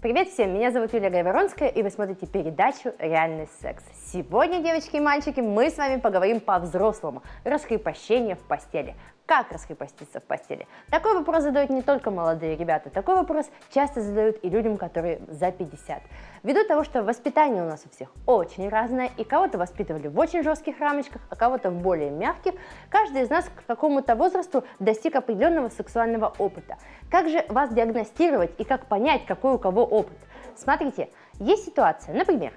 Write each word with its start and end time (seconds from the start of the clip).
Привет 0.00 0.28
всем, 0.28 0.54
меня 0.54 0.70
зовут 0.70 0.92
Юлия 0.92 1.10
Гайворонская, 1.10 1.68
и 1.70 1.82
вы 1.82 1.90
смотрите 1.90 2.24
передачу 2.24 2.92
«Реальный 3.00 3.48
секс». 3.60 3.82
Сегодня, 4.12 4.62
девочки 4.62 4.94
и 4.94 5.00
мальчики, 5.00 5.40
мы 5.40 5.70
с 5.70 5.76
вами 5.76 5.98
поговорим 5.98 6.38
по-взрослому. 6.38 7.24
Раскрепощение 7.42 8.36
в 8.36 8.42
постели. 8.46 8.94
Как 9.28 9.52
раскрепоститься 9.52 10.20
в 10.20 10.22
постели? 10.22 10.66
Такой 10.88 11.12
вопрос 11.12 11.42
задают 11.42 11.68
не 11.68 11.82
только 11.82 12.10
молодые 12.10 12.56
ребята, 12.56 12.88
такой 12.88 13.14
вопрос 13.14 13.50
часто 13.68 14.00
задают 14.00 14.42
и 14.42 14.48
людям, 14.48 14.78
которые 14.78 15.20
за 15.28 15.52
50. 15.52 16.00
Ввиду 16.42 16.64
того, 16.64 16.82
что 16.82 17.02
воспитание 17.02 17.62
у 17.62 17.66
нас 17.66 17.84
у 17.84 17.90
всех 17.90 18.08
очень 18.24 18.70
разное, 18.70 19.10
и 19.18 19.24
кого-то 19.24 19.58
воспитывали 19.58 20.08
в 20.08 20.18
очень 20.18 20.42
жестких 20.42 20.80
рамочках, 20.80 21.20
а 21.28 21.36
кого-то 21.36 21.70
в 21.70 21.74
более 21.74 22.08
мягких, 22.08 22.54
каждый 22.88 23.20
из 23.20 23.28
нас 23.28 23.44
к 23.54 23.66
какому-то 23.66 24.16
возрасту 24.16 24.64
достиг 24.78 25.14
определенного 25.14 25.68
сексуального 25.68 26.32
опыта. 26.38 26.78
Как 27.10 27.28
же 27.28 27.44
вас 27.50 27.68
диагностировать 27.74 28.52
и 28.56 28.64
как 28.64 28.86
понять, 28.86 29.26
какой 29.26 29.56
у 29.56 29.58
кого 29.58 29.84
опыт? 29.84 30.16
Смотрите, 30.56 31.10
есть 31.38 31.66
ситуация, 31.66 32.14
например, 32.14 32.54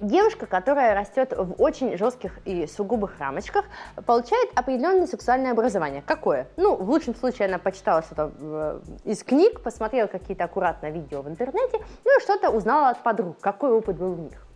Девушка, 0.00 0.46
которая 0.46 0.94
растет 0.94 1.32
в 1.36 1.60
очень 1.60 1.98
жестких 1.98 2.38
и 2.44 2.68
сугубых 2.68 3.18
рамочках, 3.18 3.64
получает 4.06 4.48
определенное 4.54 5.08
сексуальное 5.08 5.50
образование. 5.50 6.04
Какое? 6.06 6.46
Ну, 6.56 6.76
в 6.76 6.88
лучшем 6.88 7.16
случае 7.16 7.48
она 7.48 7.58
почитала 7.58 8.02
что-то 8.02 8.30
э, 8.38 8.80
из 9.02 9.24
книг, 9.24 9.60
посмотрела 9.60 10.06
какие-то 10.06 10.44
аккуратно 10.44 10.90
видео 10.90 11.22
в 11.22 11.28
интернете, 11.28 11.80
ну 12.04 12.16
и 12.16 12.22
что-то 12.22 12.50
узнала 12.50 12.90
от 12.90 13.02
подруг, 13.02 13.40
какой 13.40 13.72
опыт 13.72 13.96
был 13.96 14.12
у 14.12 14.16
них. 14.16 14.46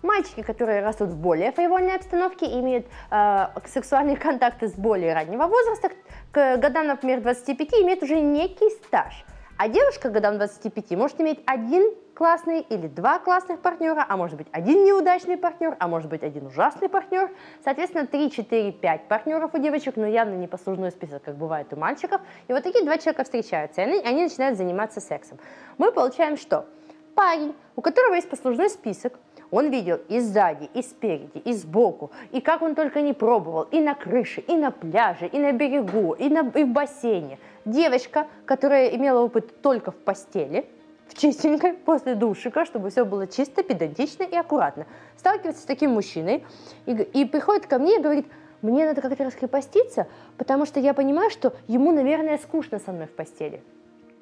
Мальчики, 0.00 0.42
которые 0.42 0.80
растут 0.80 1.10
в 1.10 1.16
более 1.18 1.52
фривольной 1.52 1.96
обстановке, 1.96 2.46
имеют 2.58 2.86
э, 3.10 3.48
сексуальные 3.66 4.16
контакты 4.16 4.68
с 4.68 4.72
более 4.72 5.12
раннего 5.12 5.46
возраста, 5.46 5.90
к 6.32 6.56
годам, 6.56 6.86
например, 6.86 7.20
25, 7.20 7.74
имеют 7.82 8.02
уже 8.02 8.18
некий 8.18 8.70
стаж. 8.70 9.26
А 9.58 9.68
девушка 9.68 10.10
годам 10.10 10.36
25 10.36 10.90
может 10.98 11.18
иметь 11.18 11.40
один 11.46 11.94
классный 12.14 12.60
или 12.60 12.88
два 12.88 13.18
классных 13.18 13.60
партнера, 13.60 14.04
а 14.06 14.18
может 14.18 14.36
быть 14.36 14.48
один 14.52 14.84
неудачный 14.84 15.38
партнер, 15.38 15.76
а 15.78 15.88
может 15.88 16.10
быть 16.10 16.22
один 16.22 16.46
ужасный 16.46 16.90
партнер. 16.90 17.30
Соответственно, 17.64 18.06
3, 18.06 18.30
4, 18.30 18.72
5 18.72 19.08
партнеров 19.08 19.54
у 19.54 19.58
девочек, 19.58 19.96
но 19.96 20.06
явно 20.06 20.34
не 20.34 20.46
послужной 20.46 20.90
список, 20.90 21.22
как 21.22 21.36
бывает 21.36 21.72
у 21.72 21.76
мальчиков. 21.76 22.20
И 22.48 22.52
вот 22.52 22.64
такие 22.64 22.84
два 22.84 22.98
человека 22.98 23.24
встречаются, 23.24 23.80
и 23.80 23.84
они, 23.84 24.00
они 24.00 24.24
начинают 24.24 24.58
заниматься 24.58 25.00
сексом. 25.00 25.38
Мы 25.78 25.90
получаем 25.90 26.36
что? 26.36 26.66
Парень, 27.16 27.56
у 27.74 27.80
которого 27.80 28.14
есть 28.14 28.30
послужной 28.30 28.70
список, 28.70 29.14
он 29.50 29.70
видел 29.70 29.98
и 30.08 30.20
сзади, 30.20 30.70
и 30.74 30.82
спереди, 30.82 31.38
и 31.38 31.52
сбоку, 31.52 32.12
и 32.30 32.40
как 32.40 32.62
он 32.62 32.76
только 32.76 33.00
не 33.00 33.12
пробовал, 33.12 33.62
и 33.62 33.80
на 33.80 33.94
крыше, 33.94 34.42
и 34.42 34.54
на 34.54 34.70
пляже, 34.70 35.26
и 35.26 35.38
на 35.38 35.50
берегу, 35.50 36.12
и, 36.12 36.28
на, 36.28 36.40
и 36.54 36.62
в 36.62 36.68
бассейне. 36.68 37.40
Девочка, 37.64 38.28
которая 38.44 38.94
имела 38.94 39.20
опыт 39.20 39.60
только 39.60 39.90
в 39.90 39.96
постели– 39.96 40.68
в 41.08 41.14
чистенькой 41.14 41.72
после 41.84 42.14
душика, 42.14 42.64
чтобы 42.64 42.90
все 42.90 43.04
было 43.04 43.26
чисто, 43.26 43.62
педантично 43.62 44.24
и 44.24 44.36
аккуратно. 44.36 44.86
Сталкивается 45.16 45.62
с 45.62 45.66
таким 45.66 45.92
мужчиной 45.92 46.44
и, 46.86 46.92
и 46.92 47.24
приходит 47.24 47.66
ко 47.66 47.78
мне 47.78 47.96
и 47.96 48.02
говорит, 48.02 48.26
мне 48.62 48.84
надо 48.84 49.00
как-то 49.00 49.24
раскрепоститься, 49.24 50.08
потому 50.36 50.66
что 50.66 50.80
я 50.80 50.94
понимаю, 50.94 51.30
что 51.30 51.54
ему, 51.68 51.92
наверное, 51.92 52.38
скучно 52.38 52.78
со 52.78 52.92
мной 52.92 53.06
в 53.06 53.12
постели. 53.12 53.62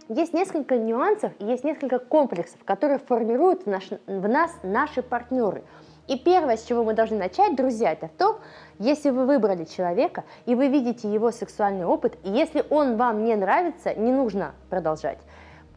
Есть 0.09 0.35
несколько 0.35 0.77
нюансов 0.77 1.33
есть 1.39 1.65
несколько 1.65 1.99
комплексов, 1.99 2.63
которые 2.65 2.99
формируют 2.99 3.65
в, 3.65 3.67
наш, 3.69 3.89
в 4.07 4.29
нас 4.29 4.51
наши 4.63 5.03
партнеры. 5.03 5.65
И 6.09 6.19
первое, 6.19 6.59
с 6.59 6.65
чего 6.65 6.85
мы 6.85 6.93
должны 6.93 7.17
начать, 7.17 7.57
друзья, 7.57 7.93
это 7.93 8.11
то, 8.19 8.39
если 8.79 9.09
вы 9.09 9.25
выбрали 9.25 9.65
человека, 9.65 10.25
и 10.45 10.55
вы 10.55 10.69
видите 10.69 11.11
его 11.11 11.31
сексуальный 11.31 11.87
опыт, 11.87 12.19
и 12.23 12.31
если 12.31 12.63
он 12.69 12.97
вам 12.97 13.25
не 13.25 13.35
нравится, 13.35 13.95
не 13.95 14.13
нужно 14.13 14.55
продолжать 14.69 15.19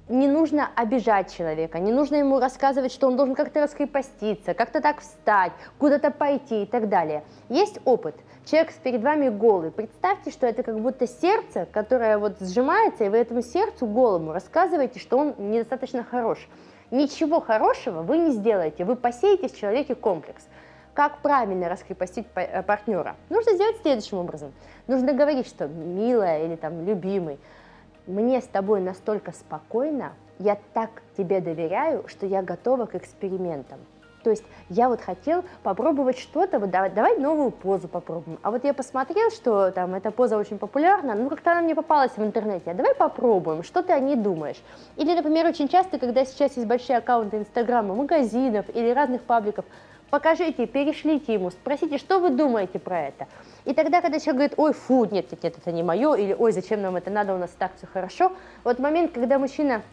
не 0.09 0.27
нужно 0.27 0.69
обижать 0.75 1.33
человека, 1.33 1.79
не 1.79 1.91
нужно 1.91 2.15
ему 2.15 2.39
рассказывать, 2.39 2.91
что 2.91 3.07
он 3.07 3.17
должен 3.17 3.35
как-то 3.35 3.61
раскрепоститься, 3.61 4.53
как-то 4.53 4.81
так 4.81 5.01
встать, 5.01 5.51
куда-то 5.77 6.11
пойти 6.11 6.63
и 6.63 6.65
так 6.65 6.89
далее. 6.89 7.23
Есть 7.49 7.79
опыт. 7.85 8.15
Человек 8.49 8.71
перед 8.81 9.03
вами 9.03 9.27
голый. 9.27 9.71
Представьте, 9.71 10.31
что 10.31 10.47
это 10.47 10.63
как 10.63 10.79
будто 10.79 11.05
сердце, 11.05 11.67
которое 11.69 12.17
вот 12.17 12.37
сжимается, 12.39 13.03
и 13.03 13.09
вы 13.09 13.17
этому 13.17 13.41
сердцу 13.41 13.85
голому 13.85 14.31
рассказываете, 14.31 15.01
что 15.01 15.17
он 15.17 15.35
недостаточно 15.37 16.01
хорош. 16.05 16.47
Ничего 16.89 17.41
хорошего 17.41 18.03
вы 18.03 18.17
не 18.19 18.31
сделаете, 18.31 18.85
вы 18.85 18.95
посеете 18.95 19.49
в 19.49 19.57
человеке 19.57 19.95
комплекс. 19.95 20.47
Как 20.93 21.17
правильно 21.17 21.67
раскрепостить 21.67 22.25
э, 22.35 22.63
партнера? 22.63 23.17
Нужно 23.29 23.51
сделать 23.51 23.81
следующим 23.81 24.19
образом. 24.19 24.53
Нужно 24.87 25.11
говорить, 25.11 25.45
что 25.45 25.67
милая 25.67 26.45
или 26.45 26.55
там 26.55 26.85
любимый, 26.85 27.39
мне 28.05 28.39
с 28.39 28.47
тобой 28.47 28.79
настолько 28.79 29.33
спокойно, 29.33 30.13
я 30.39 30.57
так 30.73 31.01
тебе 31.17 31.41
доверяю, 31.41 32.07
что 32.07 32.25
я 32.25 32.41
готова 32.41 32.85
к 32.85 32.95
экспериментам. 32.95 33.79
То 34.27 34.31
есть 34.31 34.43
я 34.67 34.89
вот 34.89 34.99
хотел 34.99 35.45
попробовать 35.63 36.19
что-то, 36.19 36.59
вот 36.59 36.69
давай, 36.69 36.89
давай 36.89 37.17
новую 37.17 37.49
позу 37.49 37.87
попробуем. 37.87 38.39
А 38.41 38.51
вот 38.51 38.65
я 38.65 38.73
посмотрел, 38.73 39.31
что 39.31 39.71
там 39.71 39.95
эта 39.95 40.11
поза 40.11 40.37
очень 40.37 40.57
популярна, 40.57 41.15
ну 41.15 41.29
как-то 41.29 41.53
она 41.53 41.61
мне 41.61 41.73
попалась 41.73 42.11
в 42.17 42.21
интернете, 42.21 42.71
а 42.71 42.73
давай 42.73 42.93
попробуем, 42.93 43.63
что 43.63 43.83
ты 43.83 43.93
о 43.93 43.99
ней 44.01 44.17
думаешь. 44.17 44.61
Или, 44.97 45.15
например, 45.15 45.45
очень 45.45 45.69
часто, 45.69 45.97
когда 45.97 46.25
сейчас 46.25 46.57
есть 46.57 46.67
большие 46.67 46.97
аккаунты 46.97 47.37
Инстаграма, 47.37 47.95
магазинов 47.95 48.65
или 48.73 48.89
разных 48.89 49.21
пабликов, 49.21 49.63
покажите, 50.09 50.67
перешлите 50.67 51.35
ему, 51.35 51.49
спросите, 51.49 51.97
что 51.97 52.19
вы 52.19 52.29
думаете 52.31 52.79
про 52.79 53.03
это. 53.03 53.27
И 53.63 53.73
тогда, 53.73 54.01
когда 54.01 54.19
человек 54.19 54.35
говорит, 54.35 54.53
ой, 54.57 54.73
фу, 54.73 55.05
нет, 55.05 55.31
нет, 55.31 55.41
нет, 55.41 55.57
это 55.57 55.71
не 55.71 55.83
мое, 55.83 56.15
или 56.15 56.35
ой, 56.37 56.51
зачем 56.51 56.81
нам 56.81 56.97
это 56.97 57.09
надо, 57.09 57.33
у 57.33 57.37
нас 57.37 57.51
так 57.57 57.71
все 57.77 57.87
хорошо, 57.87 58.33
вот 58.65 58.77
момент, 58.79 59.13
когда 59.13 59.39
мужчина 59.39 59.83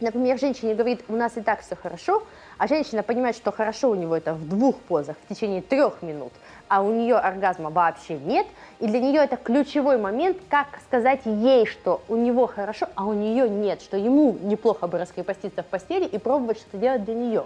Например, 0.00 0.38
женщине 0.38 0.74
говорит, 0.74 1.04
у 1.08 1.16
нас 1.16 1.36
и 1.36 1.40
так 1.40 1.60
все 1.62 1.74
хорошо, 1.74 2.22
а 2.56 2.68
женщина 2.68 3.02
понимает, 3.02 3.34
что 3.34 3.50
хорошо 3.50 3.90
у 3.90 3.96
него 3.96 4.16
это 4.16 4.32
в 4.32 4.48
двух 4.48 4.76
позах 4.76 5.16
в 5.24 5.34
течение 5.34 5.60
трех 5.60 6.02
минут, 6.02 6.32
а 6.68 6.82
у 6.82 6.92
нее 6.92 7.16
оргазма 7.16 7.70
вообще 7.70 8.16
нет, 8.16 8.46
и 8.78 8.86
для 8.86 9.00
нее 9.00 9.24
это 9.24 9.36
ключевой 9.36 9.98
момент, 9.98 10.36
как 10.48 10.68
сказать 10.86 11.22
ей, 11.24 11.66
что 11.66 12.00
у 12.08 12.14
него 12.14 12.46
хорошо, 12.46 12.86
а 12.94 13.06
у 13.06 13.12
нее 13.12 13.50
нет, 13.50 13.82
что 13.82 13.96
ему 13.96 14.38
неплохо 14.40 14.86
бы 14.86 14.98
раскрепоститься 14.98 15.64
в 15.64 15.66
постели 15.66 16.04
и 16.04 16.16
пробовать 16.18 16.58
что-то 16.58 16.78
делать 16.78 17.04
для 17.04 17.14
нее. 17.14 17.44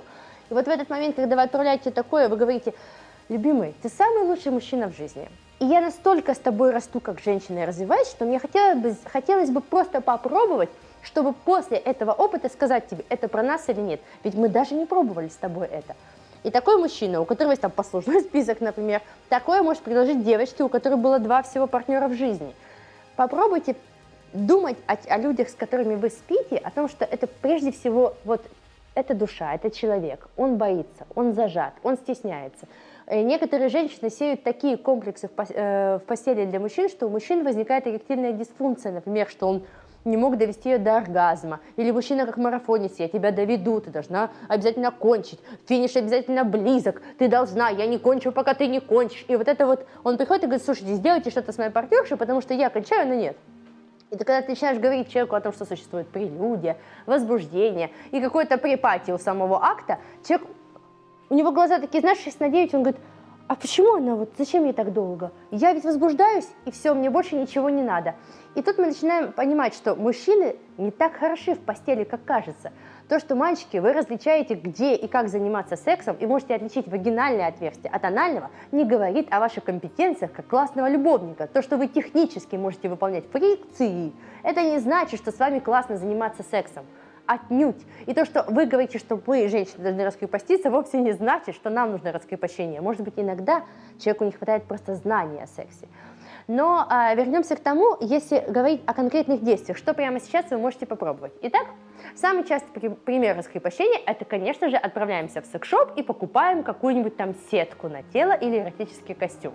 И 0.50 0.54
вот 0.54 0.66
в 0.66 0.68
этот 0.68 0.90
момент, 0.90 1.16
когда 1.16 1.36
вы 1.36 1.42
отправляете 1.42 1.90
такое, 1.90 2.28
вы 2.28 2.36
говорите, 2.36 2.74
любимый, 3.30 3.74
ты 3.80 3.88
самый 3.88 4.24
лучший 4.24 4.52
мужчина 4.52 4.90
в 4.90 4.96
жизни. 4.96 5.30
И 5.62 5.64
я 5.64 5.80
настолько 5.80 6.34
с 6.34 6.38
тобой 6.38 6.72
расту 6.72 6.98
как 6.98 7.20
женщина 7.20 7.60
и 7.60 7.64
развиваюсь, 7.64 8.08
что 8.08 8.24
мне 8.24 8.40
хотелось 8.40 8.78
бы, 8.80 8.96
хотелось 9.04 9.50
бы 9.50 9.60
просто 9.60 10.00
попробовать, 10.00 10.70
чтобы 11.04 11.32
после 11.32 11.76
этого 11.76 12.10
опыта 12.10 12.48
сказать 12.48 12.88
тебе, 12.88 13.04
это 13.08 13.28
про 13.28 13.44
нас 13.44 13.68
или 13.68 13.80
нет. 13.80 14.00
Ведь 14.24 14.34
мы 14.34 14.48
даже 14.48 14.74
не 14.74 14.86
пробовали 14.86 15.28
с 15.28 15.36
тобой 15.36 15.68
это. 15.68 15.94
И 16.42 16.50
такой 16.50 16.78
мужчина, 16.78 17.20
у 17.20 17.24
которого 17.24 17.52
есть 17.52 17.62
там 17.62 17.70
послужной 17.70 18.20
список, 18.28 18.60
например, 18.60 19.02
такое 19.28 19.62
может 19.62 19.84
предложить 19.84 20.24
девочке, 20.24 20.64
у 20.64 20.68
которой 20.68 20.96
было 20.96 21.20
два 21.20 21.44
всего 21.44 21.68
партнера 21.68 22.08
в 22.08 22.14
жизни. 22.14 22.56
Попробуйте 23.14 23.76
думать 24.32 24.78
о, 24.88 24.96
о 25.10 25.16
людях, 25.16 25.48
с 25.48 25.54
которыми 25.54 25.94
вы 25.94 26.10
спите, 26.10 26.56
о 26.56 26.72
том, 26.72 26.88
что 26.88 27.04
это 27.04 27.28
прежде 27.28 27.70
всего 27.70 28.14
вот 28.24 28.42
это 28.96 29.14
душа, 29.14 29.54
это 29.54 29.70
человек, 29.70 30.26
он 30.36 30.56
боится, 30.56 31.06
он 31.14 31.34
зажат, 31.34 31.74
он 31.84 31.96
стесняется. 31.98 32.66
Э, 33.12 33.20
некоторые 33.20 33.68
женщины 33.68 34.08
сеют 34.08 34.42
такие 34.42 34.78
комплексы 34.78 35.28
э, 35.36 35.98
в 35.98 36.06
постели 36.06 36.46
для 36.46 36.58
мужчин, 36.58 36.88
что 36.88 37.08
у 37.08 37.10
мужчин 37.10 37.44
возникает 37.44 37.86
эректильная 37.86 38.32
дисфункция, 38.32 38.90
например, 38.90 39.28
что 39.28 39.48
он 39.48 39.66
не 40.06 40.16
мог 40.16 40.38
довести 40.38 40.70
ее 40.70 40.78
до 40.78 40.96
оргазма. 40.96 41.60
Или 41.76 41.90
мужчина 41.90 42.24
как 42.24 42.38
марафонец, 42.38 42.94
я 42.98 43.08
тебя 43.08 43.30
доведу, 43.30 43.82
ты 43.82 43.90
должна 43.90 44.30
обязательно 44.48 44.90
кончить, 44.90 45.40
финиш 45.68 45.94
обязательно 45.94 46.44
близок, 46.44 47.02
ты 47.18 47.28
должна, 47.28 47.68
я 47.68 47.86
не 47.86 47.98
кончу, 47.98 48.32
пока 48.32 48.54
ты 48.54 48.66
не 48.66 48.80
кончишь. 48.80 49.26
И 49.28 49.36
вот 49.36 49.46
это 49.46 49.66
вот, 49.66 49.86
он 50.04 50.16
приходит 50.16 50.44
и 50.44 50.46
говорит, 50.46 50.64
слушайте, 50.64 50.94
сделайте 50.94 51.28
что-то 51.28 51.52
с 51.52 51.58
моей 51.58 51.70
партнершей, 51.70 52.16
потому 52.16 52.40
что 52.40 52.54
я 52.54 52.70
кончаю, 52.70 53.08
но 53.08 53.14
нет. 53.14 53.36
И 54.10 54.16
ты 54.16 54.24
когда 54.24 54.40
ты 54.40 54.52
начинаешь 54.52 54.78
говорить 54.78 55.12
человеку 55.12 55.36
о 55.36 55.40
том, 55.42 55.52
что 55.52 55.66
существует 55.66 56.08
прелюдия, 56.08 56.78
возбуждение 57.04 57.90
и 58.10 58.22
какое-то 58.22 58.56
припатие 58.56 59.14
у 59.14 59.18
самого 59.18 59.62
акта, 59.62 59.98
человек, 60.26 60.48
у 61.32 61.34
него 61.34 61.50
глаза 61.50 61.78
такие, 61.78 62.02
знаешь, 62.02 62.18
6 62.18 62.40
на 62.40 62.50
9, 62.50 62.74
он 62.74 62.82
говорит, 62.82 63.00
а 63.48 63.54
почему 63.54 63.94
она 63.94 64.16
вот, 64.16 64.34
зачем 64.36 64.64
ей 64.64 64.74
так 64.74 64.92
долго? 64.92 65.32
Я 65.50 65.72
ведь 65.72 65.82
возбуждаюсь, 65.82 66.46
и 66.66 66.70
все, 66.70 66.92
мне 66.92 67.08
больше 67.08 67.36
ничего 67.36 67.70
не 67.70 67.82
надо. 67.82 68.16
И 68.54 68.60
тут 68.60 68.76
мы 68.76 68.88
начинаем 68.88 69.32
понимать, 69.32 69.72
что 69.72 69.94
мужчины 69.94 70.56
не 70.76 70.90
так 70.90 71.14
хороши 71.14 71.54
в 71.54 71.60
постели, 71.60 72.04
как 72.04 72.26
кажется. 72.26 72.70
То, 73.08 73.18
что 73.18 73.34
мальчики, 73.34 73.78
вы 73.78 73.94
различаете, 73.94 74.56
где 74.56 74.94
и 74.94 75.08
как 75.08 75.30
заниматься 75.30 75.76
сексом, 75.76 76.16
и 76.16 76.26
можете 76.26 76.54
отличить 76.54 76.86
вагинальное 76.86 77.48
отверстие 77.48 77.90
от 77.90 78.04
анального, 78.04 78.50
не 78.70 78.84
говорит 78.84 79.28
о 79.30 79.40
ваших 79.40 79.64
компетенциях 79.64 80.32
как 80.32 80.46
классного 80.46 80.90
любовника. 80.90 81.46
То, 81.46 81.62
что 81.62 81.78
вы 81.78 81.88
технически 81.88 82.56
можете 82.56 82.90
выполнять 82.90 83.24
фрикции, 83.32 84.12
это 84.42 84.60
не 84.60 84.80
значит, 84.80 85.18
что 85.18 85.32
с 85.32 85.38
вами 85.38 85.60
классно 85.60 85.96
заниматься 85.96 86.42
сексом. 86.42 86.84
Отнюдь. 87.26 87.84
И 88.06 88.14
то, 88.14 88.24
что 88.24 88.44
вы 88.48 88.66
говорите, 88.66 88.98
что 88.98 89.16
вы, 89.16 89.48
женщины, 89.48 89.82
должны 89.84 90.04
раскрепоститься, 90.04 90.70
вовсе 90.70 90.98
не 90.98 91.12
значит, 91.12 91.54
что 91.54 91.70
нам 91.70 91.92
нужно 91.92 92.12
раскрепощение. 92.12 92.80
Может 92.80 93.02
быть, 93.02 93.14
иногда 93.16 93.64
человеку 93.98 94.24
не 94.24 94.32
хватает 94.32 94.64
просто 94.64 94.94
знания 94.94 95.44
о 95.44 95.46
сексе. 95.46 95.86
Но 96.48 96.84
а, 96.88 97.14
вернемся 97.14 97.56
к 97.56 97.60
тому, 97.60 97.96
если 98.00 98.44
говорить 98.48 98.82
о 98.86 98.94
конкретных 98.94 99.42
действиях, 99.42 99.78
что 99.78 99.94
прямо 99.94 100.20
сейчас 100.20 100.50
вы 100.50 100.58
можете 100.58 100.86
попробовать. 100.86 101.32
Итак, 101.42 101.66
самый 102.16 102.44
частый 102.44 102.90
пример 102.90 103.36
раскрепощения– 103.36 104.00
это, 104.06 104.24
конечно 104.24 104.68
же, 104.68 104.76
отправляемся 104.76 105.40
в 105.40 105.46
секс-шоп 105.46 105.92
и 105.96 106.02
покупаем 106.02 106.64
какую-нибудь 106.64 107.16
там 107.16 107.34
сетку 107.50 107.88
на 107.88 108.02
тело 108.02 108.32
или 108.32 108.58
эротический 108.58 109.14
костюм. 109.14 109.54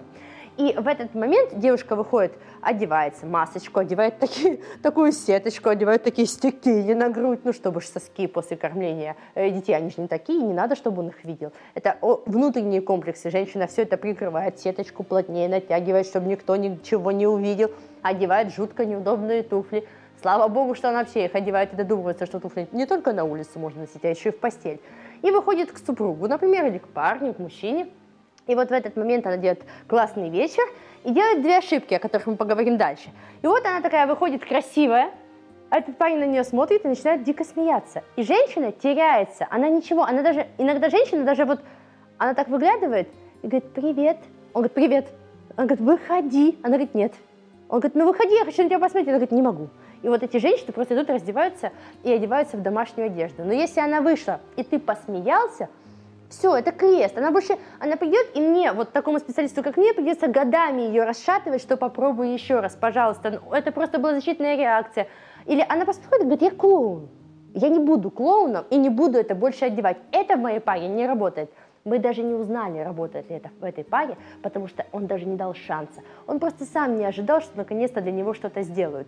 И 0.57 0.73
в 0.73 0.87
этот 0.87 1.13
момент 1.13 1.59
девушка 1.59 1.95
выходит, 1.95 2.33
одевается, 2.61 3.27
масочку, 3.27 3.79
одевает 3.79 4.17
такие, 4.17 4.59
такую 4.81 5.11
сеточку, 5.11 5.69
одевает 5.69 6.03
такие 6.03 6.27
стекини 6.27 6.93
на 6.93 7.09
грудь, 7.09 7.41
ну, 7.43 7.53
чтобы 7.53 7.79
соски 7.81 8.25
после 8.25 8.57
кормления 8.57 9.15
э, 9.35 9.51
детей, 9.51 9.73
они 9.73 9.91
же 9.91 10.01
не 10.01 10.07
такие, 10.07 10.41
не 10.41 10.53
надо, 10.53 10.75
чтобы 10.75 11.03
он 11.03 11.09
их 11.09 11.23
видел. 11.23 11.53
Это 11.75 11.97
внутренние 12.25 12.81
комплексы. 12.81 13.29
Женщина 13.29 13.67
все 13.67 13.83
это 13.83 13.97
прикрывает, 13.97 14.59
сеточку 14.59 15.03
плотнее 15.03 15.47
натягивает, 15.47 16.07
чтобы 16.07 16.27
никто 16.27 16.55
ничего 16.55 17.11
не 17.11 17.27
увидел, 17.27 17.69
одевает 18.01 18.51
жутко 18.51 18.83
неудобные 18.83 19.43
туфли. 19.43 19.87
Слава 20.19 20.47
богу, 20.47 20.73
что 20.73 20.89
она 20.89 20.99
вообще 20.99 21.25
их 21.25 21.35
одевает 21.35 21.73
и 21.73 21.75
додумывается, 21.75 22.25
что 22.25 22.39
туфли 22.39 22.67
не 22.71 22.87
только 22.87 23.13
на 23.13 23.25
улице 23.25 23.59
можно 23.59 23.81
носить, 23.81 24.03
а 24.03 24.07
еще 24.07 24.29
и 24.29 24.31
в 24.31 24.39
постель. 24.39 24.81
И 25.21 25.29
выходит 25.29 25.71
к 25.71 25.77
супругу, 25.77 26.27
например, 26.27 26.65
или 26.65 26.79
к 26.79 26.87
парню, 26.87 27.35
к 27.35 27.39
мужчине, 27.39 27.89
и 28.47 28.55
вот 28.55 28.69
в 28.69 28.71
этот 28.71 28.95
момент 28.95 29.25
она 29.27 29.37
делает 29.37 29.61
классный 29.87 30.29
вечер 30.29 30.63
и 31.03 31.11
делает 31.11 31.41
две 31.41 31.57
ошибки, 31.57 31.93
о 31.93 31.99
которых 31.99 32.27
мы 32.27 32.35
поговорим 32.35 32.77
дальше. 32.77 33.09
И 33.41 33.47
вот 33.47 33.65
она 33.65 33.81
такая 33.81 34.07
выходит 34.07 34.43
красивая, 34.45 35.11
а 35.69 35.79
этот 35.79 35.97
парень 35.97 36.19
на 36.19 36.25
нее 36.25 36.43
смотрит 36.43 36.85
и 36.85 36.87
начинает 36.87 37.23
дико 37.23 37.43
смеяться. 37.43 38.03
И 38.15 38.23
женщина 38.23 38.71
теряется, 38.71 39.47
она 39.49 39.69
ничего, 39.69 40.03
она 40.03 40.21
даже, 40.21 40.47
иногда 40.57 40.89
женщина 40.89 41.23
даже 41.23 41.45
вот, 41.45 41.59
она 42.17 42.33
так 42.33 42.47
выглядывает 42.47 43.09
и 43.43 43.47
говорит, 43.47 43.71
привет. 43.73 44.17
Он 44.53 44.63
говорит, 44.63 44.73
привет. 44.73 45.07
Она 45.55 45.67
говорит, 45.67 45.85
выходи. 45.85 46.57
Она 46.61 46.69
говорит, 46.69 46.95
нет. 46.95 47.13
Он 47.69 47.79
говорит, 47.79 47.95
ну 47.95 48.05
выходи, 48.07 48.33
я 48.33 48.45
хочу 48.45 48.63
на 48.63 48.69
тебя 48.69 48.79
посмотреть. 48.79 49.09
Она 49.09 49.17
говорит, 49.17 49.31
не 49.31 49.41
могу. 49.41 49.69
И 50.03 50.07
вот 50.07 50.23
эти 50.23 50.37
женщины 50.37 50.71
просто 50.71 50.95
идут, 50.95 51.09
раздеваются 51.09 51.71
и 52.03 52.11
одеваются 52.11 52.57
в 52.57 52.61
домашнюю 52.61 53.07
одежду. 53.07 53.43
Но 53.43 53.51
если 53.51 53.79
она 53.79 54.01
вышла, 54.01 54.39
и 54.55 54.63
ты 54.63 54.79
посмеялся, 54.79 55.69
все, 56.29 56.55
это 56.55 56.71
крест. 56.71 57.17
Она 57.17 57.31
больше, 57.31 57.57
она 57.79 57.95
придет, 57.95 58.27
и 58.35 58.41
мне, 58.41 58.71
вот 58.73 58.91
такому 58.91 59.19
специалисту, 59.19 59.63
как 59.63 59.77
мне, 59.77 59.93
придется 59.93 60.27
годами 60.27 60.81
ее 60.81 61.03
расшатывать, 61.03 61.61
что 61.61 61.77
попробуй 61.77 62.33
еще 62.33 62.59
раз, 62.59 62.75
пожалуйста. 62.75 63.41
Ну, 63.41 63.53
это 63.53 63.71
просто 63.71 63.99
была 63.99 64.13
защитная 64.13 64.57
реакция. 64.57 65.07
Или 65.45 65.65
она 65.67 65.85
просто 65.85 66.01
приходит 66.01 66.23
и 66.23 66.27
говорит, 66.27 66.41
я 66.41 66.51
клоун. 66.51 67.09
Я 67.53 67.69
не 67.69 67.79
буду 67.79 68.11
клоуном 68.11 68.65
и 68.69 68.77
не 68.77 68.89
буду 68.89 69.17
это 69.17 69.33
больше 69.33 69.65
одевать. 69.65 69.97
Это 70.11 70.35
в 70.35 70.39
моей 70.39 70.59
паре 70.59 70.87
не 70.87 71.07
работает. 71.07 71.49
Мы 71.85 71.99
даже 71.99 72.21
не 72.21 72.33
узнали, 72.33 72.79
работает 72.79 73.29
ли 73.29 73.37
это 73.37 73.49
в 73.61 73.63
этой 73.63 73.85
паре, 73.85 74.17
потому 74.43 74.67
что 74.67 74.85
он 74.91 75.07
даже 75.07 75.25
не 75.25 75.37
дал 75.37 75.55
шанса. 75.55 76.01
Он 76.27 76.37
просто 76.39 76.65
сам 76.65 76.97
не 76.97 77.05
ожидал, 77.05 77.39
что 77.39 77.55
наконец-то 77.55 78.01
для 78.01 78.11
него 78.11 78.33
что-то 78.33 78.61
сделают. 78.61 79.07